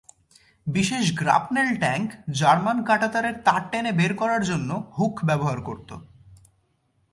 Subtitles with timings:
[0.67, 2.07] বিশেষ "grapnel tank"
[2.29, 5.89] German কাঁটাতারের তার টেনে বের করার জন্য হুক ব্যবহার করত।